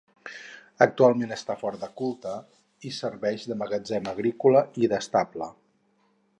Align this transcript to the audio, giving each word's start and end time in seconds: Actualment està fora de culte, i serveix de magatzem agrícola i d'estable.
Actualment 0.85 1.33
està 1.35 1.55
fora 1.59 1.81
de 1.83 1.89
culte, 2.01 2.33
i 2.91 2.95
serveix 3.01 3.45
de 3.53 3.61
magatzem 3.61 4.11
agrícola 4.15 4.65
i 4.85 4.93
d'estable. 4.95 5.55